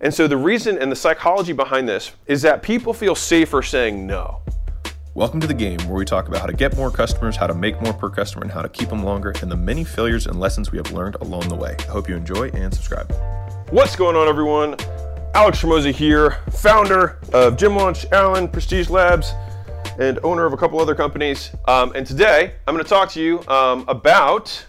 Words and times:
And 0.00 0.12
so 0.12 0.26
the 0.26 0.36
reason 0.36 0.76
and 0.78 0.90
the 0.90 0.96
psychology 0.96 1.52
behind 1.52 1.88
this 1.88 2.12
is 2.26 2.42
that 2.42 2.62
people 2.62 2.92
feel 2.92 3.14
safer 3.14 3.62
saying 3.62 4.06
no. 4.06 4.40
Welcome 5.14 5.38
to 5.40 5.46
the 5.46 5.54
game 5.54 5.78
where 5.86 5.96
we 5.96 6.04
talk 6.04 6.26
about 6.26 6.40
how 6.40 6.46
to 6.48 6.52
get 6.52 6.76
more 6.76 6.90
customers, 6.90 7.36
how 7.36 7.46
to 7.46 7.54
make 7.54 7.80
more 7.80 7.92
per 7.92 8.10
customer, 8.10 8.42
and 8.42 8.50
how 8.50 8.62
to 8.62 8.68
keep 8.68 8.88
them 8.88 9.04
longer, 9.04 9.32
and 9.40 9.50
the 9.52 9.56
many 9.56 9.84
failures 9.84 10.26
and 10.26 10.40
lessons 10.40 10.72
we 10.72 10.78
have 10.78 10.90
learned 10.90 11.14
along 11.16 11.48
the 11.48 11.54
way. 11.54 11.76
I 11.78 11.82
hope 11.84 12.08
you 12.08 12.16
enjoy 12.16 12.48
and 12.48 12.74
subscribe. 12.74 13.14
What's 13.70 13.94
going 13.94 14.16
on, 14.16 14.26
everyone? 14.26 14.74
Alex 15.34 15.62
Hormozi 15.62 15.92
here, 15.92 16.38
founder 16.50 17.20
of 17.32 17.56
Gym 17.56 17.76
Launch, 17.76 18.04
Allen, 18.10 18.48
Prestige 18.48 18.90
Labs, 18.90 19.32
and 20.00 20.18
owner 20.24 20.44
of 20.44 20.52
a 20.52 20.56
couple 20.56 20.80
other 20.80 20.96
companies. 20.96 21.52
Um, 21.68 21.92
and 21.94 22.04
today, 22.04 22.54
I'm 22.66 22.74
going 22.74 22.84
to 22.84 22.90
talk 22.90 23.10
to 23.10 23.22
you 23.22 23.46
um, 23.46 23.84
about 23.86 24.66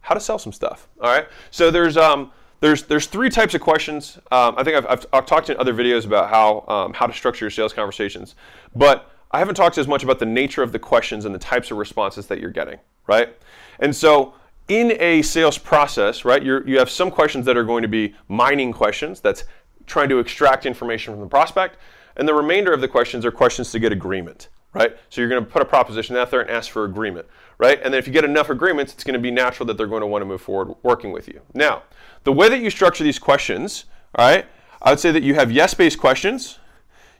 how 0.00 0.14
to 0.14 0.20
sell 0.20 0.40
some 0.40 0.52
stuff. 0.52 0.88
All 1.00 1.12
right. 1.12 1.28
So 1.52 1.70
there's 1.70 1.96
um, 1.96 2.32
there's 2.60 2.84
there's 2.84 3.06
three 3.06 3.30
types 3.30 3.54
of 3.54 3.60
questions. 3.60 4.18
Um, 4.30 4.54
I 4.56 4.62
think 4.62 4.76
I've, 4.76 4.86
I've, 4.86 5.06
I've, 5.12 5.26
talked 5.26 5.50
in 5.50 5.56
other 5.56 5.74
videos 5.74 6.06
about 6.06 6.30
how 6.30 6.64
um, 6.68 6.92
how 6.92 7.06
to 7.06 7.12
structure 7.12 7.44
your 7.44 7.50
sales 7.50 7.72
conversations, 7.72 8.36
but 8.74 9.10
I 9.30 9.38
haven't 9.38 9.54
talked 9.54 9.78
as 9.78 9.88
much 9.88 10.04
about 10.04 10.18
the 10.18 10.26
nature 10.26 10.62
of 10.62 10.72
the 10.72 10.78
questions 10.78 11.24
and 11.24 11.34
the 11.34 11.38
types 11.38 11.70
of 11.70 11.78
responses 11.78 12.26
that 12.26 12.40
you're 12.40 12.50
getting. 12.50 12.78
Right. 13.06 13.34
And 13.78 13.94
so 13.96 14.34
in 14.68 14.92
a 15.00 15.22
sales 15.22 15.58
process, 15.58 16.24
right, 16.24 16.42
you 16.42 16.62
you 16.66 16.78
have 16.78 16.90
some 16.90 17.10
questions 17.10 17.46
that 17.46 17.56
are 17.56 17.64
going 17.64 17.82
to 17.82 17.88
be 17.88 18.14
mining 18.28 18.72
questions. 18.72 19.20
That's 19.20 19.44
trying 19.86 20.10
to 20.10 20.18
extract 20.18 20.66
information 20.66 21.14
from 21.14 21.20
the 21.20 21.28
prospect, 21.28 21.78
and 22.16 22.28
the 22.28 22.34
remainder 22.34 22.72
of 22.72 22.80
the 22.80 22.88
questions 22.88 23.24
are 23.24 23.32
questions 23.32 23.72
to 23.72 23.78
get 23.78 23.90
agreement 23.90 24.48
right? 24.72 24.96
So 25.08 25.20
you're 25.20 25.30
going 25.30 25.44
to 25.44 25.50
put 25.50 25.62
a 25.62 25.64
proposition 25.64 26.16
out 26.16 26.30
there 26.30 26.40
and 26.40 26.50
ask 26.50 26.70
for 26.70 26.84
agreement, 26.84 27.26
right? 27.58 27.80
And 27.82 27.92
then 27.92 27.98
if 27.98 28.06
you 28.06 28.12
get 28.12 28.24
enough 28.24 28.50
agreements, 28.50 28.92
it's 28.92 29.04
going 29.04 29.14
to 29.14 29.20
be 29.20 29.30
natural 29.30 29.66
that 29.66 29.76
they're 29.76 29.86
going 29.86 30.02
to 30.02 30.06
want 30.06 30.22
to 30.22 30.26
move 30.26 30.40
forward 30.40 30.76
working 30.82 31.12
with 31.12 31.28
you. 31.28 31.40
Now, 31.54 31.82
the 32.24 32.32
way 32.32 32.48
that 32.48 32.60
you 32.60 32.70
structure 32.70 33.02
these 33.02 33.18
questions, 33.18 33.86
all 34.14 34.26
right, 34.26 34.46
I 34.82 34.90
would 34.90 35.00
say 35.00 35.10
that 35.10 35.22
you 35.22 35.34
have 35.34 35.50
yes-based 35.50 35.98
questions, 35.98 36.58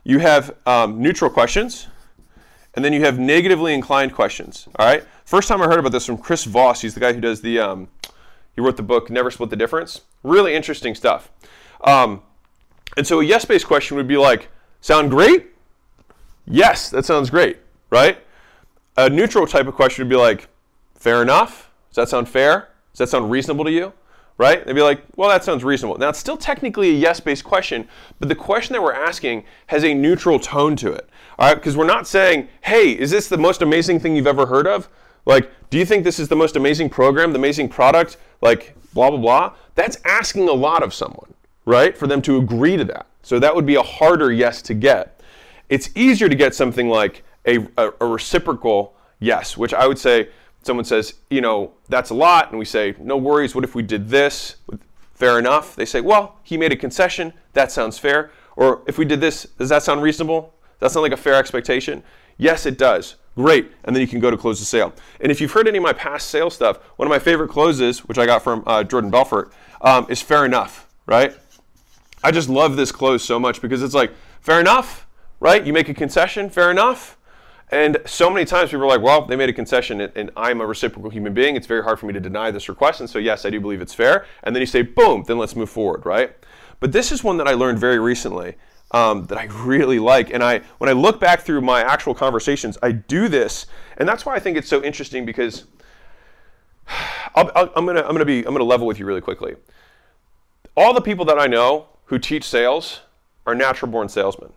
you 0.03 0.19
have 0.19 0.55
um, 0.65 1.01
neutral 1.01 1.29
questions, 1.29 1.87
and 2.73 2.83
then 2.85 2.93
you 2.93 3.01
have 3.01 3.19
negatively 3.19 3.73
inclined 3.73 4.13
questions, 4.13 4.67
all 4.79 4.85
right? 4.85 5.03
First 5.25 5.47
time 5.47 5.61
I 5.61 5.65
heard 5.65 5.79
about 5.79 5.91
this 5.91 6.05
from 6.05 6.17
Chris 6.17 6.45
Voss, 6.45 6.81
he's 6.81 6.93
the 6.93 6.99
guy 6.99 7.13
who 7.13 7.21
does 7.21 7.41
the, 7.41 7.59
um, 7.59 7.87
he 8.55 8.61
wrote 8.61 8.77
the 8.77 8.83
book 8.83 9.09
Never 9.09 9.29
Split 9.29 9.49
the 9.49 9.55
Difference. 9.55 10.01
Really 10.23 10.53
interesting 10.53 10.95
stuff. 10.95 11.29
Um, 11.83 12.21
and 12.97 13.05
so 13.05 13.19
a 13.19 13.23
yes-based 13.23 13.67
question 13.67 13.97
would 13.97 14.07
be 14.07 14.17
like, 14.17 14.49
sound 14.81 15.09
great? 15.09 15.47
Yes, 16.51 16.89
that 16.89 17.05
sounds 17.05 17.29
great, 17.29 17.59
right? 17.89 18.17
A 18.97 19.09
neutral 19.09 19.47
type 19.47 19.67
of 19.67 19.73
question 19.73 20.03
would 20.03 20.09
be 20.09 20.17
like, 20.17 20.49
fair 20.95 21.21
enough? 21.21 21.71
Does 21.89 21.95
that 21.95 22.09
sound 22.09 22.27
fair? 22.27 22.67
Does 22.91 22.99
that 22.99 23.09
sound 23.09 23.31
reasonable 23.31 23.63
to 23.63 23.71
you? 23.71 23.93
Right? 24.37 24.65
They'd 24.65 24.73
be 24.73 24.81
like, 24.81 25.01
well, 25.15 25.29
that 25.29 25.45
sounds 25.45 25.63
reasonable. 25.63 25.97
Now, 25.97 26.09
it's 26.09 26.19
still 26.19 26.35
technically 26.35 26.89
a 26.89 26.93
yes 26.93 27.21
based 27.21 27.45
question, 27.45 27.87
but 28.19 28.27
the 28.27 28.35
question 28.35 28.73
that 28.73 28.81
we're 28.81 28.91
asking 28.91 29.45
has 29.67 29.85
a 29.85 29.93
neutral 29.93 30.39
tone 30.39 30.75
to 30.77 30.91
it. 30.91 31.09
All 31.39 31.47
right? 31.47 31.55
Because 31.55 31.77
we're 31.77 31.85
not 31.85 32.05
saying, 32.05 32.49
hey, 32.61 32.91
is 32.91 33.11
this 33.11 33.29
the 33.29 33.37
most 33.37 33.61
amazing 33.61 34.01
thing 34.01 34.15
you've 34.15 34.27
ever 34.27 34.45
heard 34.45 34.67
of? 34.67 34.89
Like, 35.25 35.51
do 35.69 35.77
you 35.77 35.85
think 35.85 36.03
this 36.03 36.19
is 36.19 36.27
the 36.27 36.35
most 36.35 36.57
amazing 36.57 36.89
program, 36.89 37.31
the 37.31 37.39
amazing 37.39 37.69
product? 37.69 38.17
Like, 38.41 38.75
blah, 38.93 39.09
blah, 39.09 39.19
blah. 39.19 39.53
That's 39.75 39.97
asking 40.03 40.49
a 40.49 40.53
lot 40.53 40.83
of 40.83 40.93
someone, 40.93 41.33
right? 41.63 41.95
For 41.97 42.07
them 42.07 42.21
to 42.23 42.37
agree 42.37 42.75
to 42.75 42.83
that. 42.85 43.05
So 43.21 43.39
that 43.39 43.55
would 43.55 43.65
be 43.65 43.75
a 43.75 43.83
harder 43.83 44.33
yes 44.33 44.61
to 44.63 44.73
get. 44.73 45.20
It's 45.71 45.89
easier 45.95 46.27
to 46.27 46.35
get 46.35 46.53
something 46.53 46.89
like 46.89 47.23
a, 47.45 47.59
a, 47.77 47.93
a 48.01 48.05
reciprocal 48.05 48.93
yes, 49.21 49.55
which 49.55 49.73
I 49.73 49.87
would 49.87 49.97
say 49.97 50.27
someone 50.63 50.83
says, 50.83 51.13
you 51.29 51.39
know, 51.39 51.71
that's 51.87 52.09
a 52.09 52.13
lot, 52.13 52.49
and 52.49 52.59
we 52.59 52.65
say, 52.65 52.93
no 52.99 53.15
worries, 53.15 53.55
what 53.55 53.63
if 53.63 53.73
we 53.73 53.81
did 53.81 54.09
this? 54.09 54.57
Fair 55.13 55.39
enough. 55.39 55.77
They 55.77 55.85
say, 55.85 56.01
well, 56.01 56.39
he 56.43 56.57
made 56.57 56.73
a 56.73 56.75
concession, 56.75 57.31
that 57.53 57.71
sounds 57.71 57.97
fair. 57.97 58.31
Or 58.57 58.81
if 58.85 58.97
we 58.97 59.05
did 59.05 59.21
this, 59.21 59.43
does 59.57 59.69
that 59.69 59.81
sound 59.81 60.01
reasonable? 60.01 60.53
Does 60.79 60.79
that 60.79 60.91
sound 60.91 61.03
like 61.03 61.13
a 61.13 61.17
fair 61.17 61.35
expectation? 61.35 62.03
Yes, 62.37 62.65
it 62.65 62.77
does. 62.77 63.15
Great. 63.35 63.71
And 63.85 63.95
then 63.95 64.01
you 64.01 64.09
can 64.09 64.19
go 64.19 64.29
to 64.29 64.35
close 64.35 64.59
the 64.59 64.65
sale. 64.65 64.93
And 65.21 65.31
if 65.31 65.39
you've 65.39 65.53
heard 65.53 65.69
any 65.69 65.77
of 65.77 65.83
my 65.83 65.93
past 65.93 66.29
sales 66.29 66.53
stuff, 66.53 66.79
one 66.97 67.07
of 67.07 67.09
my 67.09 67.19
favorite 67.19 67.47
closes, 67.47 67.99
which 67.99 68.17
I 68.17 68.25
got 68.25 68.43
from 68.43 68.61
uh, 68.67 68.83
Jordan 68.83 69.09
Belfort, 69.09 69.53
um, 69.79 70.05
is 70.09 70.21
fair 70.21 70.43
enough, 70.43 70.89
right? 71.05 71.33
I 72.25 72.31
just 72.31 72.49
love 72.49 72.75
this 72.75 72.91
close 72.91 73.23
so 73.23 73.39
much 73.39 73.61
because 73.61 73.81
it's 73.83 73.93
like, 73.93 74.11
fair 74.41 74.59
enough? 74.59 75.07
Right? 75.41 75.65
You 75.65 75.73
make 75.73 75.89
a 75.89 75.93
concession, 75.93 76.49
fair 76.49 76.71
enough. 76.71 77.17
And 77.71 77.97
so 78.05 78.29
many 78.29 78.45
times 78.45 78.69
people 78.69 78.83
are 78.83 78.87
like, 78.87 79.01
well, 79.01 79.25
they 79.25 79.35
made 79.35 79.49
a 79.49 79.53
concession 79.53 80.01
and, 80.01 80.29
I'm 80.37 80.61
a 80.61 80.65
reciprocal 80.65 81.09
human 81.09 81.33
being. 81.33 81.55
It's 81.55 81.67
very 81.67 81.83
hard 81.83 81.99
for 81.99 82.05
me 82.05 82.13
to 82.13 82.19
deny 82.19 82.51
this 82.51 82.69
request. 82.69 82.99
And 82.99 83.09
so, 83.09 83.17
yes, 83.17 83.43
I 83.45 83.49
do 83.49 83.59
believe 83.59 83.81
it's 83.81 83.93
fair. 83.93 84.25
And 84.43 84.55
then 84.55 84.61
you 84.61 84.65
say, 84.65 84.81
boom, 84.81 85.23
then 85.25 85.37
let's 85.37 85.55
move 85.55 85.69
forward, 85.69 86.05
right? 86.05 86.35
But 86.79 86.91
this 86.91 87.11
is 87.11 87.23
one 87.23 87.37
that 87.37 87.47
I 87.47 87.53
learned 87.53 87.79
very 87.79 87.97
recently 87.97 88.55
um, 88.91 89.25
that 89.27 89.37
I 89.37 89.45
really 89.63 89.99
like. 89.99 90.31
And 90.31 90.43
I, 90.43 90.59
when 90.77 90.89
I 90.89 90.93
look 90.93 91.19
back 91.19 91.41
through 91.41 91.61
my 91.61 91.81
actual 91.81 92.13
conversations, 92.13 92.77
I 92.83 92.91
do 92.91 93.27
this. 93.27 93.65
And 93.97 94.07
that's 94.07 94.25
why 94.25 94.35
I 94.35 94.39
think 94.39 94.57
it's 94.57 94.69
so 94.69 94.83
interesting 94.83 95.25
because 95.25 95.65
i 97.35 97.41
am 97.41 97.85
going 97.85 97.95
to 97.95 98.05
I'm 98.05 98.17
gonna 98.17 98.37
I'm 98.39 98.43
going 98.43 98.57
to 98.57 98.63
level 98.63 98.85
with 98.85 98.99
you 98.99 99.05
really 99.05 99.21
quickly. 99.21 99.55
All 100.75 100.93
the 100.93 101.01
people 101.01 101.23
that 101.25 101.39
I 101.39 101.47
know 101.47 101.87
who 102.05 102.19
teach 102.19 102.43
sales 102.43 103.01
are 103.47 103.55
natural 103.55 103.89
born 103.89 104.09
salesmen 104.09 104.51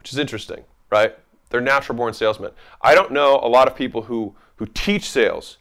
which 0.00 0.12
is 0.12 0.18
interesting, 0.18 0.64
right? 0.90 1.16
They're 1.50 1.60
natural 1.60 1.96
born 1.96 2.14
salesmen. 2.14 2.50
I 2.82 2.94
don't 2.94 3.12
know 3.12 3.38
a 3.42 3.48
lot 3.48 3.68
of 3.68 3.76
people 3.76 4.02
who, 4.02 4.34
who 4.56 4.66
teach 4.66 5.08
sales 5.08 5.58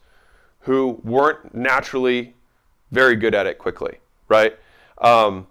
who 0.61 1.00
weren't 1.03 1.53
naturally 1.53 2.35
very 2.91 3.16
good 3.16 3.35
at 3.35 3.45
it 3.45 3.57
quickly, 3.57 4.00
right? 4.27 4.57
Um, 5.00 5.47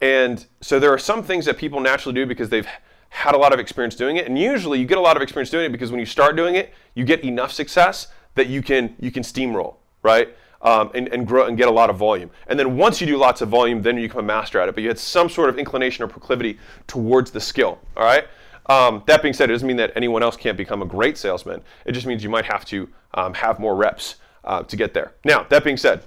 and 0.00 0.44
so 0.60 0.78
there 0.78 0.92
are 0.92 0.98
some 0.98 1.22
things 1.22 1.44
that 1.44 1.56
people 1.56 1.80
naturally 1.80 2.14
do 2.14 2.26
because 2.26 2.48
they've 2.48 2.66
had 3.08 3.34
a 3.34 3.38
lot 3.38 3.52
of 3.52 3.60
experience 3.60 3.94
doing 3.94 4.16
it. 4.16 4.26
And 4.26 4.38
usually 4.38 4.78
you 4.78 4.86
get 4.86 4.98
a 4.98 5.02
lot 5.02 5.16
of 5.16 5.22
experience 5.22 5.50
doing 5.50 5.66
it 5.66 5.72
because 5.72 5.90
when 5.90 6.00
you 6.00 6.06
start 6.06 6.36
doing 6.36 6.54
it, 6.54 6.72
you 6.94 7.04
get 7.04 7.24
enough 7.24 7.52
success 7.52 8.08
that 8.34 8.48
you 8.48 8.62
can 8.62 8.96
you 8.98 9.10
can 9.10 9.22
steamroll, 9.22 9.76
right? 10.02 10.34
Um, 10.64 10.92
and, 10.94 11.08
and 11.08 11.26
grow 11.26 11.46
and 11.46 11.56
get 11.56 11.66
a 11.66 11.72
lot 11.72 11.90
of 11.90 11.96
volume. 11.96 12.30
And 12.46 12.56
then 12.56 12.76
once 12.76 13.00
you 13.00 13.06
do 13.08 13.16
lots 13.16 13.40
of 13.40 13.48
volume, 13.48 13.82
then 13.82 13.96
you 13.96 14.06
become 14.06 14.20
a 14.20 14.28
master 14.28 14.60
at 14.60 14.68
it. 14.68 14.76
But 14.76 14.82
you 14.82 14.88
had 14.90 14.98
some 14.98 15.28
sort 15.28 15.48
of 15.48 15.58
inclination 15.58 16.04
or 16.04 16.06
proclivity 16.06 16.56
towards 16.86 17.32
the 17.32 17.40
skill. 17.40 17.80
All 17.96 18.04
right. 18.04 18.28
Um, 18.66 19.02
that 19.06 19.22
being 19.22 19.34
said, 19.34 19.50
it 19.50 19.54
doesn't 19.54 19.66
mean 19.66 19.78
that 19.78 19.90
anyone 19.96 20.22
else 20.22 20.36
can't 20.36 20.56
become 20.56 20.82
a 20.82 20.86
great 20.86 21.18
salesman. 21.18 21.62
It 21.84 21.92
just 21.92 22.06
means 22.06 22.22
you 22.22 22.30
might 22.30 22.44
have 22.44 22.64
to 22.66 22.88
um, 23.14 23.34
have 23.34 23.58
more 23.58 23.74
reps 23.74 24.16
uh, 24.44 24.62
to 24.62 24.76
get 24.76 24.94
there. 24.94 25.14
Now, 25.24 25.44
that 25.48 25.64
being 25.64 25.76
said, 25.76 26.04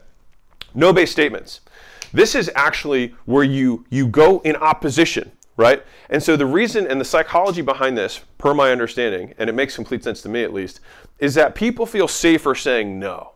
no 0.74 0.94
base 0.94 1.12
statements. 1.12 1.62
This 2.14 2.34
is 2.36 2.50
actually 2.56 3.14
where 3.26 3.44
you 3.44 3.86
you 3.90 4.08
go 4.08 4.40
in 4.40 4.56
opposition, 4.56 5.32
right? 5.58 5.84
And 6.10 6.24
so 6.24 6.38
the 6.38 6.46
reason 6.46 6.88
and 6.88 7.00
the 7.00 7.06
psychology 7.06 7.62
behind 7.62 7.98
this, 7.98 8.22
per 8.38 8.54
my 8.54 8.72
understanding, 8.72 9.34
and 9.38 9.50
it 9.50 9.54
makes 9.54 9.76
complete 9.76 10.04
sense 10.04 10.22
to 10.22 10.30
me 10.30 10.44
at 10.44 10.54
least, 10.54 10.80
is 11.20 11.34
that 11.36 11.56
people 11.56 11.86
feel 11.86 12.08
safer 12.08 12.56
saying 12.56 13.00
no 13.00 13.35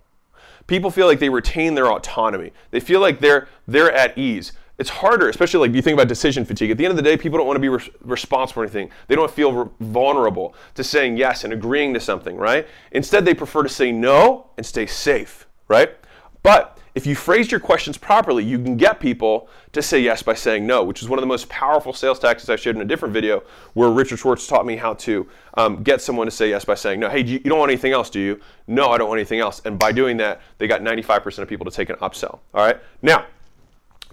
people 0.70 0.92
feel 0.92 1.08
like 1.08 1.20
they 1.20 1.30
retain 1.30 1.74
their 1.74 1.92
autonomy. 1.92 2.54
They 2.72 2.80
feel 2.80 3.02
like 3.02 3.20
they're 3.20 3.48
they're 3.68 3.92
at 3.92 4.18
ease. 4.18 4.54
It's 4.78 4.90
harder, 4.90 5.28
especially 5.28 5.68
like 5.68 5.76
you 5.76 5.82
think 5.82 5.96
about 5.96 6.08
decision 6.08 6.46
fatigue. 6.46 6.72
At 6.72 6.78
the 6.78 6.86
end 6.86 6.92
of 6.92 6.96
the 6.96 7.04
day, 7.04 7.18
people 7.18 7.38
don't 7.38 7.48
want 7.48 7.58
to 7.58 7.62
be 7.62 7.68
re- 7.68 7.92
responsible 8.02 8.62
for 8.62 8.64
anything. 8.64 8.90
They 9.08 9.16
don't 9.16 9.30
feel 9.30 9.52
re- 9.52 9.70
vulnerable 9.82 10.56
to 10.76 10.86
saying 10.86 11.18
yes 11.18 11.44
and 11.44 11.52
agreeing 11.52 11.94
to 11.96 12.00
something, 12.00 12.38
right? 12.38 12.66
Instead, 12.94 13.26
they 13.26 13.34
prefer 13.34 13.64
to 13.64 13.68
say 13.68 13.92
no 13.92 14.52
and 14.56 14.66
stay 14.66 14.86
safe, 14.86 15.48
right? 15.68 15.98
But 16.44 16.79
if 16.96 17.06
you 17.06 17.16
phrase 17.16 17.52
your 17.52 17.60
questions 17.60 17.98
properly, 17.98 18.44
you 18.44 18.58
can 18.58 18.76
get 18.76 19.00
people 19.00 19.48
to 19.74 19.82
say 19.82 20.00
yes 20.00 20.24
by 20.24 20.34
saying 20.34 20.66
no, 20.66 20.84
which 20.84 21.02
is 21.02 21.10
one 21.10 21.20
of 21.20 21.22
the 21.22 21.28
most 21.28 21.48
powerful 21.50 21.94
sales 21.94 22.20
tactics 22.20 22.50
I 22.50 22.56
showed 22.56 22.76
in 22.76 22.82
a 22.82 22.86
different 22.86 23.14
video 23.14 23.44
where 23.74 23.90
Richard 23.90 24.20
Schwartz 24.20 24.48
taught 24.48 24.66
me 24.66 24.76
how 24.76 24.96
to 24.96 25.28
um, 25.56 25.84
get 25.84 26.02
someone 26.02 26.26
to 26.28 26.32
say 26.32 26.50
yes 26.50 26.66
by 26.66 26.76
saying 26.76 27.00
no. 27.00 27.10
Hey, 27.10 27.24
you, 27.24 27.34
you 27.34 27.50
don't 27.50 27.60
want 27.60 27.72
anything 27.72 27.92
else, 27.92 28.10
do 28.10 28.20
you? 28.20 28.40
No, 28.68 28.90
I 28.90 28.98
don't 28.98 29.08
want 29.08 29.20
anything 29.20 29.40
else. 29.40 29.62
And 29.66 29.78
by 29.78 29.92
doing 29.92 30.18
that, 30.18 30.42
they 30.58 30.68
got 30.68 30.82
95% 30.82 31.40
of 31.40 31.48
people 31.48 31.66
to 31.66 31.72
take 31.72 31.90
an 31.90 31.98
upsell. 31.98 32.40
All 32.54 32.66
right? 32.66 32.78
Now, 33.02 33.26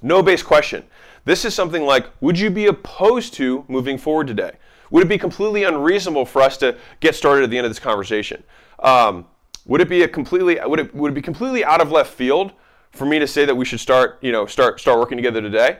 no 0.02 0.22
base 0.22 0.42
question. 0.42 0.84
This 1.24 1.44
is 1.44 1.54
something 1.54 1.84
like 1.84 2.06
Would 2.20 2.38
you 2.38 2.50
be 2.50 2.66
opposed 2.66 3.34
to 3.34 3.64
moving 3.68 3.98
forward 3.98 4.26
today? 4.26 4.52
Would 4.90 5.02
it 5.02 5.08
be 5.08 5.18
completely 5.18 5.64
unreasonable 5.64 6.26
for 6.26 6.42
us 6.42 6.56
to 6.58 6.76
get 7.00 7.14
started 7.14 7.44
at 7.44 7.50
the 7.50 7.58
end 7.58 7.66
of 7.66 7.70
this 7.70 7.80
conversation? 7.80 8.42
Um, 8.78 9.26
would 9.66 9.80
it 9.80 9.88
be 9.88 10.02
a 10.02 10.08
completely 10.08 10.58
would 10.64 10.78
it 10.78 10.94
would 10.94 11.12
it 11.12 11.14
be 11.14 11.22
completely 11.22 11.64
out 11.64 11.80
of 11.80 11.90
left 11.90 12.12
field 12.12 12.52
for 12.96 13.06
me 13.06 13.18
to 13.18 13.26
say 13.26 13.44
that 13.44 13.54
we 13.54 13.64
should 13.64 13.80
start, 13.80 14.18
you 14.20 14.32
know, 14.32 14.46
start 14.46 14.80
start 14.80 14.98
working 14.98 15.16
together 15.16 15.40
today. 15.40 15.78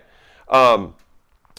Um, 0.48 0.94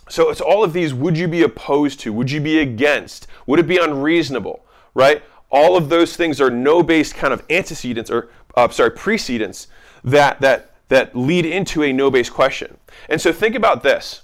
so 0.10 0.30
it's 0.30 0.42
all 0.42 0.64
of 0.64 0.74
these. 0.74 0.94
Would 0.94 1.18
you 1.18 1.28
be 1.28 1.44
opposed 1.44 2.00
to? 2.02 2.14
Would 2.14 2.32
you 2.32 2.40
be 2.40 2.60
against? 2.60 3.28
Would 3.46 3.60
it 3.60 3.68
be 3.68 3.78
unreasonable? 3.78 4.66
Right? 4.94 5.22
All 5.50 5.78
of 5.78 5.90
those 5.90 6.16
things 6.18 6.42
are 6.42 6.50
no-based 6.50 7.16
kind 7.16 7.34
of 7.34 7.44
antecedents, 7.50 8.12
or 8.12 8.30
uh, 8.56 8.70
sorry, 8.70 8.92
precedents 8.92 9.68
that 10.04 10.40
that 10.42 10.72
that 10.90 11.16
lead 11.16 11.46
into 11.46 11.84
a 11.84 11.92
no-based 11.92 12.34
question. 12.34 12.78
And 13.10 13.20
so 13.20 13.34
think 13.34 13.56
about 13.56 13.84
this. 13.84 14.22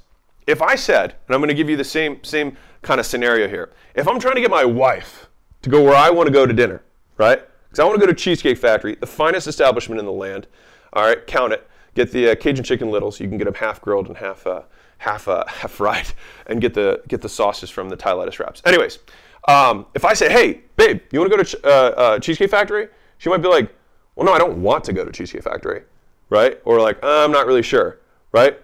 If 0.48 0.62
I 0.62 0.76
said, 0.76 1.16
and 1.28 1.36
I'm 1.36 1.40
going 1.40 1.50
to 1.50 1.54
give 1.54 1.70
you 1.70 1.78
the 1.78 1.84
same 1.84 2.24
same 2.24 2.58
kind 2.82 3.00
of 3.00 3.06
scenario 3.06 3.48
here. 3.48 3.72
If 3.96 4.08
I'm 4.08 4.20
trying 4.20 4.36
to 4.36 4.42
get 4.42 4.52
my 4.52 4.66
wife 4.66 5.30
to 5.62 5.70
go 5.70 5.84
where 5.84 5.96
I 5.96 6.10
want 6.10 6.28
to 6.28 6.34
go 6.34 6.46
to 6.46 6.54
dinner, 6.54 6.84
right? 7.18 7.42
Because 7.64 7.80
I 7.80 7.86
want 7.86 8.00
to 8.00 8.06
go 8.06 8.12
to 8.12 8.18
Cheesecake 8.18 8.58
Factory, 8.58 8.96
the 8.96 9.08
finest 9.08 9.48
establishment 9.48 10.00
in 10.00 10.06
the 10.06 10.12
land. 10.12 10.48
All 10.94 11.04
right, 11.06 11.26
count 11.26 11.54
it. 11.54 11.68
get 11.96 12.12
the 12.12 12.32
uh, 12.32 12.36
Cajun 12.36 12.64
chicken 12.64 12.92
littles. 12.92 13.20
You 13.20 13.28
can 13.28 13.38
get 13.38 13.46
them 13.46 13.56
half 13.56 13.82
grilled 13.82 14.08
and 14.08 14.18
half 14.18 14.46
uh, 14.46 14.62
half 15.00 15.28
uh, 15.28 15.44
half 15.48 15.72
fried, 15.72 16.08
and 16.48 16.62
get 16.62 16.74
the 16.74 17.02
get 17.08 17.22
the 17.22 17.30
sauces 17.30 17.70
from 17.70 17.90
the 17.90 17.96
Thai 17.96 18.14
lettuce 18.14 18.40
wraps. 18.40 18.62
Anyways, 18.66 19.00
um, 19.48 19.88
if 19.96 20.06
I 20.06 20.14
say, 20.14 20.32
"Hey, 20.32 20.62
babe, 20.78 21.02
you 21.12 21.20
want 21.20 21.32
to 21.32 21.38
go 21.38 21.44
to 21.44 21.50
Ch- 21.50 21.64
uh, 21.64 21.68
uh, 21.68 22.20
Cheesecake 22.20 22.50
Factory?" 22.50 22.88
She 23.18 23.30
might 23.30 23.42
be 23.42 23.48
like, 23.48 23.74
"Well, 24.16 24.26
no, 24.26 24.34
I 24.34 24.38
don't 24.38 24.62
want 24.62 24.84
to 24.86 24.94
go 24.94 25.04
to 25.04 25.12
Cheesecake 25.12 25.44
Factory," 25.44 25.84
right? 26.30 26.60
Or 26.64 26.80
like, 26.80 27.00
"I'm 27.04 27.32
not 27.32 27.48
really 27.48 27.64
sure," 27.64 28.00
right? 28.32 28.60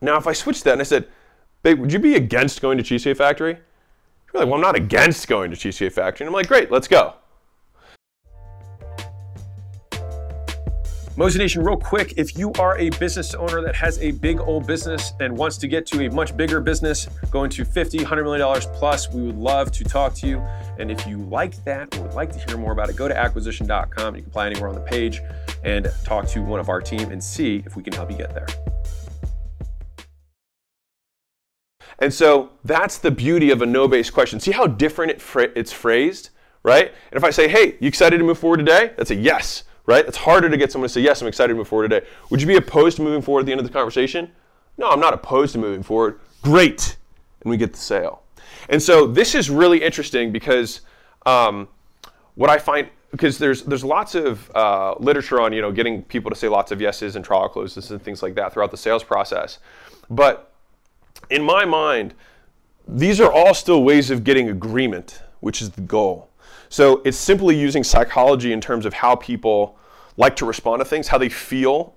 Now, 0.00 0.16
if 0.18 0.26
I 0.26 0.32
switch 0.32 0.62
that 0.64 0.72
and 0.72 0.80
I 0.80 0.84
said, 0.84 1.06
"Babe, 1.62 1.78
would 1.78 1.92
you 1.92 1.98
be 2.00 2.14
against 2.16 2.60
going 2.60 2.76
to 2.78 2.84
Cheesecake 2.84 3.16
Factory?" 3.16 3.54
She'd 3.54 4.32
be 4.32 4.38
like, 4.38 4.46
"Well, 4.46 4.56
I'm 4.56 4.60
not 4.60 4.74
against 4.76 5.28
going 5.28 5.50
to 5.52 5.56
Cheesecake 5.56 5.92
Factory." 5.92 6.26
And 6.26 6.34
I'm 6.34 6.34
like, 6.34 6.48
"Great, 6.48 6.70
let's 6.72 6.88
go." 6.88 7.14
Mozination, 11.18 11.64
real 11.64 11.78
quick, 11.78 12.12
if 12.18 12.36
you 12.36 12.52
are 12.58 12.76
a 12.76 12.90
business 12.90 13.34
owner 13.34 13.62
that 13.62 13.74
has 13.74 13.98
a 14.00 14.10
big 14.10 14.38
old 14.38 14.66
business 14.66 15.14
and 15.18 15.34
wants 15.34 15.56
to 15.56 15.66
get 15.66 15.86
to 15.86 16.04
a 16.06 16.10
much 16.10 16.36
bigger 16.36 16.60
business, 16.60 17.08
going 17.30 17.48
to 17.48 17.64
50, 17.64 17.98
100 18.00 18.22
million 18.22 18.40
dollars 18.40 18.66
plus, 18.74 19.10
we 19.10 19.22
would 19.22 19.38
love 19.38 19.72
to 19.72 19.82
talk 19.82 20.12
to 20.16 20.26
you. 20.26 20.40
And 20.78 20.90
if 20.90 21.06
you 21.06 21.16
like 21.16 21.64
that 21.64 21.96
or 21.96 22.02
would 22.02 22.12
like 22.12 22.32
to 22.32 22.38
hear 22.46 22.58
more 22.58 22.72
about 22.72 22.90
it, 22.90 22.96
go 22.96 23.08
to 23.08 23.16
acquisition.com. 23.16 24.14
You 24.14 24.20
can 24.20 24.30
apply 24.30 24.48
anywhere 24.48 24.68
on 24.68 24.74
the 24.74 24.82
page 24.82 25.22
and 25.64 25.90
talk 26.04 26.26
to 26.28 26.42
one 26.42 26.60
of 26.60 26.68
our 26.68 26.82
team 26.82 27.10
and 27.10 27.24
see 27.24 27.62
if 27.64 27.76
we 27.76 27.82
can 27.82 27.94
help 27.94 28.10
you 28.10 28.18
get 28.18 28.34
there. 28.34 28.48
And 31.98 32.12
so 32.12 32.50
that's 32.62 32.98
the 32.98 33.10
beauty 33.10 33.50
of 33.50 33.62
a 33.62 33.66
no-based 33.66 34.12
question. 34.12 34.38
See 34.38 34.52
how 34.52 34.66
different 34.66 35.12
it 35.12 35.22
fra- 35.22 35.48
it's 35.56 35.72
phrased, 35.72 36.28
right? 36.62 36.88
And 37.10 37.16
if 37.16 37.24
I 37.24 37.30
say, 37.30 37.48
"Hey, 37.48 37.76
you 37.80 37.88
excited 37.88 38.18
to 38.18 38.24
move 38.24 38.38
forward 38.38 38.58
today?" 38.58 38.92
That's 38.98 39.10
a 39.10 39.14
yes 39.14 39.64
right? 39.86 40.04
It's 40.06 40.16
harder 40.16 40.50
to 40.50 40.56
get 40.56 40.70
someone 40.72 40.88
to 40.88 40.92
say, 40.92 41.00
yes, 41.00 41.22
I'm 41.22 41.28
excited 41.28 41.52
to 41.52 41.56
move 41.56 41.68
forward 41.68 41.90
today. 41.90 42.06
Would 42.30 42.40
you 42.40 42.46
be 42.46 42.56
opposed 42.56 42.96
to 42.96 43.02
moving 43.02 43.22
forward 43.22 43.40
at 43.40 43.46
the 43.46 43.52
end 43.52 43.60
of 43.60 43.66
the 43.66 43.72
conversation? 43.72 44.30
No, 44.78 44.90
I'm 44.90 45.00
not 45.00 45.14
opposed 45.14 45.52
to 45.52 45.58
moving 45.58 45.82
forward. 45.82 46.20
Great. 46.42 46.96
And 47.42 47.50
we 47.50 47.56
get 47.56 47.72
the 47.72 47.78
sale. 47.78 48.22
And 48.68 48.82
so 48.82 49.06
this 49.06 49.34
is 49.34 49.48
really 49.48 49.82
interesting 49.82 50.32
because 50.32 50.82
um, 51.24 51.68
what 52.34 52.50
I 52.50 52.58
find, 52.58 52.88
because 53.10 53.38
there's 53.38 53.62
there's 53.62 53.84
lots 53.84 54.14
of 54.14 54.50
uh, 54.54 54.94
literature 54.98 55.40
on 55.40 55.52
you 55.52 55.62
know 55.62 55.72
getting 55.72 56.02
people 56.02 56.30
to 56.30 56.36
say 56.36 56.48
lots 56.48 56.72
of 56.72 56.80
yeses 56.80 57.16
and 57.16 57.24
trial 57.24 57.48
closes 57.48 57.90
and 57.90 58.02
things 58.02 58.22
like 58.22 58.34
that 58.34 58.52
throughout 58.52 58.70
the 58.70 58.76
sales 58.76 59.04
process, 59.04 59.58
but 60.10 60.52
in 61.30 61.42
my 61.42 61.64
mind, 61.64 62.14
these 62.86 63.20
are 63.20 63.32
all 63.32 63.54
still 63.54 63.82
ways 63.82 64.10
of 64.10 64.22
getting 64.22 64.50
agreement, 64.50 65.22
which 65.40 65.62
is 65.62 65.70
the 65.70 65.80
goal. 65.80 66.30
So 66.68 67.02
it's 67.04 67.16
simply 67.16 67.58
using 67.58 67.84
psychology 67.84 68.52
in 68.52 68.60
terms 68.60 68.86
of 68.86 68.94
how 68.94 69.16
people 69.16 69.78
like 70.16 70.36
to 70.36 70.46
respond 70.46 70.80
to 70.80 70.84
things, 70.84 71.08
how 71.08 71.18
they 71.18 71.28
feel 71.28 71.94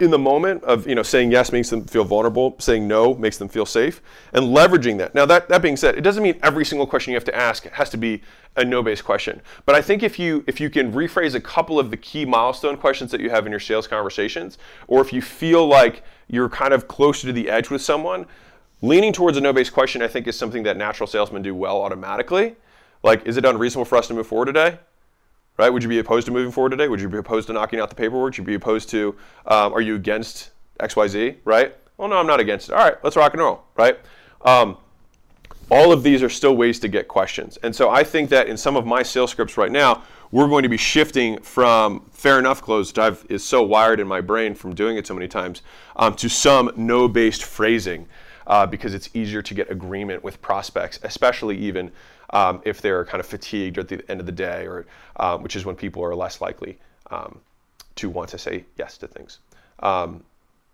in 0.00 0.12
the 0.12 0.18
moment 0.18 0.62
of 0.62 0.86
you 0.86 0.94
know 0.94 1.02
saying 1.02 1.32
yes 1.32 1.50
makes 1.50 1.70
them 1.70 1.84
feel 1.84 2.04
vulnerable, 2.04 2.54
saying 2.58 2.86
no 2.86 3.14
makes 3.14 3.36
them 3.38 3.48
feel 3.48 3.66
safe, 3.66 4.00
and 4.32 4.46
leveraging 4.56 4.98
that. 4.98 5.14
Now 5.14 5.26
that 5.26 5.48
that 5.48 5.60
being 5.60 5.76
said, 5.76 5.96
it 5.96 6.02
doesn't 6.02 6.22
mean 6.22 6.38
every 6.42 6.64
single 6.64 6.86
question 6.86 7.12
you 7.12 7.16
have 7.16 7.24
to 7.24 7.34
ask 7.34 7.64
has 7.64 7.90
to 7.90 7.96
be 7.96 8.22
a 8.56 8.64
no-based 8.64 9.04
question. 9.04 9.40
But 9.66 9.74
I 9.74 9.82
think 9.82 10.02
if 10.02 10.18
you 10.18 10.44
if 10.46 10.60
you 10.60 10.70
can 10.70 10.92
rephrase 10.92 11.34
a 11.34 11.40
couple 11.40 11.78
of 11.78 11.90
the 11.90 11.96
key 11.96 12.24
milestone 12.24 12.76
questions 12.76 13.10
that 13.10 13.20
you 13.20 13.30
have 13.30 13.46
in 13.46 13.50
your 13.50 13.60
sales 13.60 13.86
conversations, 13.86 14.58
or 14.86 15.00
if 15.00 15.12
you 15.12 15.20
feel 15.20 15.66
like 15.66 16.04
you're 16.28 16.48
kind 16.48 16.72
of 16.72 16.86
closer 16.86 17.26
to 17.26 17.32
the 17.32 17.50
edge 17.50 17.70
with 17.70 17.82
someone, 17.82 18.26
leaning 18.82 19.12
towards 19.12 19.36
a 19.36 19.40
no-based 19.40 19.72
question 19.72 20.00
I 20.00 20.08
think 20.08 20.28
is 20.28 20.38
something 20.38 20.62
that 20.62 20.76
natural 20.76 21.08
salesmen 21.08 21.42
do 21.42 21.54
well 21.54 21.82
automatically. 21.82 22.56
Like, 23.02 23.26
is 23.26 23.36
it 23.36 23.44
unreasonable 23.44 23.84
for 23.84 23.96
us 23.96 24.08
to 24.08 24.14
move 24.14 24.26
forward 24.26 24.46
today? 24.46 24.78
Right? 25.56 25.70
Would 25.70 25.82
you 25.82 25.88
be 25.88 25.98
opposed 25.98 26.26
to 26.26 26.32
moving 26.32 26.52
forward 26.52 26.70
today? 26.70 26.88
Would 26.88 27.00
you 27.00 27.08
be 27.08 27.18
opposed 27.18 27.48
to 27.48 27.52
knocking 27.52 27.80
out 27.80 27.88
the 27.88 27.96
paperwork? 27.96 28.24
Would 28.24 28.38
you 28.38 28.44
be 28.44 28.54
opposed 28.54 28.88
to, 28.90 29.16
um, 29.46 29.72
are 29.72 29.80
you 29.80 29.96
against 29.96 30.50
XYZ? 30.80 31.36
Right? 31.44 31.74
Well, 31.96 32.08
no, 32.08 32.16
I'm 32.16 32.26
not 32.26 32.40
against 32.40 32.68
it. 32.68 32.74
All 32.74 32.84
right, 32.84 32.96
let's 33.02 33.16
rock 33.16 33.32
and 33.32 33.42
roll. 33.42 33.64
Right? 33.76 33.98
Um, 34.42 34.76
all 35.70 35.92
of 35.92 36.02
these 36.02 36.22
are 36.22 36.28
still 36.28 36.56
ways 36.56 36.78
to 36.80 36.88
get 36.88 37.08
questions. 37.08 37.58
And 37.62 37.74
so 37.74 37.90
I 37.90 38.02
think 38.04 38.30
that 38.30 38.48
in 38.48 38.56
some 38.56 38.76
of 38.76 38.86
my 38.86 39.02
sales 39.02 39.30
scripts 39.30 39.56
right 39.56 39.70
now, 39.70 40.02
we're 40.30 40.48
going 40.48 40.62
to 40.62 40.68
be 40.68 40.76
shifting 40.76 41.40
from 41.40 42.00
fair 42.12 42.38
enough 42.38 42.62
close, 42.62 42.92
that 42.92 43.04
I've, 43.04 43.26
is 43.28 43.44
so 43.44 43.62
wired 43.62 44.00
in 44.00 44.06
my 44.06 44.20
brain 44.20 44.54
from 44.54 44.74
doing 44.74 44.96
it 44.96 45.06
so 45.06 45.14
many 45.14 45.28
times, 45.28 45.62
um, 45.96 46.14
to 46.16 46.28
some 46.28 46.70
no 46.76 47.08
based 47.08 47.44
phrasing 47.44 48.06
uh, 48.46 48.66
because 48.66 48.94
it's 48.94 49.10
easier 49.14 49.42
to 49.42 49.54
get 49.54 49.70
agreement 49.70 50.22
with 50.22 50.40
prospects, 50.40 51.00
especially 51.02 51.56
even 51.58 51.90
um, 52.30 52.60
if 52.64 52.80
they're 52.80 53.04
kind 53.04 53.20
of 53.20 53.26
fatigued 53.26 53.78
at 53.78 53.88
the 53.88 54.02
end 54.10 54.20
of 54.20 54.26
the 54.26 54.32
day, 54.32 54.66
or 54.66 54.86
um, 55.16 55.42
which 55.42 55.56
is 55.56 55.64
when 55.64 55.76
people 55.76 56.04
are 56.04 56.14
less 56.14 56.40
likely 56.40 56.78
um, 57.10 57.40
to 57.96 58.08
want 58.08 58.28
to 58.30 58.38
say 58.38 58.64
yes 58.76 58.98
to 58.98 59.06
things. 59.06 59.38
Um, 59.80 60.24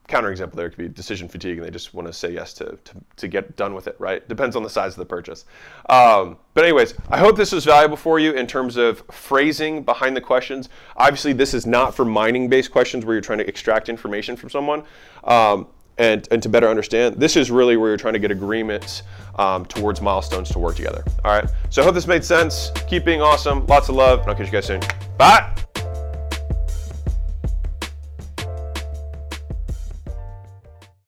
counterexample 0.09 0.53
there 0.53 0.69
could 0.69 0.79
be 0.79 0.89
decision 0.89 1.29
fatigue 1.29 1.56
and 1.56 1.67
they 1.67 1.71
just 1.71 1.95
want 1.95 2.06
to 2.06 2.12
say 2.12 2.31
yes 2.31 2.53
to, 2.53 2.79
to, 2.85 2.95
to 3.17 3.29
get 3.29 3.56
done 3.56 3.75
with 3.75 3.87
it, 3.87 3.97
right? 3.99 4.27
Depends 4.29 4.55
on 4.55 4.62
the 4.62 4.69
size 4.69 4.93
of 4.93 4.99
the 4.99 5.06
purchase. 5.06 5.47
Um, 5.89 6.37
but, 6.53 6.65
anyways, 6.65 6.95
I 7.09 7.19
hope 7.19 7.37
this 7.37 7.53
was 7.53 7.65
valuable 7.65 7.97
for 7.97 8.19
you 8.19 8.33
in 8.33 8.47
terms 8.47 8.77
of 8.77 9.03
phrasing 9.11 9.83
behind 9.83 10.17
the 10.17 10.21
questions. 10.21 10.69
Obviously, 10.97 11.33
this 11.33 11.55
is 11.55 11.67
not 11.67 11.95
for 11.95 12.05
mining 12.05 12.49
based 12.49 12.71
questions 12.71 13.05
where 13.05 13.15
you're 13.15 13.23
trying 13.23 13.39
to 13.39 13.49
extract 13.49 13.89
information 13.89 14.37
from 14.37 14.51
someone. 14.51 14.83
And, 15.96 16.26
and 16.31 16.43
to 16.43 16.49
better 16.49 16.69
understand, 16.69 17.17
this 17.17 17.37
is 17.37 17.50
really 17.50 17.76
where 17.76 17.91
you're 17.91 17.96
trying 17.96 18.14
to 18.14 18.19
get 18.19 18.31
agreements 18.31 19.02
um, 19.37 19.64
towards 19.67 20.00
milestones 20.00 20.49
to 20.50 20.58
work 20.58 20.76
together. 20.76 21.05
All 21.25 21.32
right. 21.32 21.49
So 21.70 21.82
I 21.82 21.85
hope 21.85 21.94
this 21.94 22.06
made 22.06 22.25
sense. 22.25 22.70
Keep 22.88 23.05
being 23.05 23.23
awesome. 23.23 23.67
Lots 23.67 23.88
of 23.88 23.94
love. 23.94 24.20
And 24.20 24.31
I'll 24.31 24.35
catch 24.35 24.46
you 24.46 24.52
guys 24.52 24.67
soon. 24.67 24.81
Bye. 25.17 25.52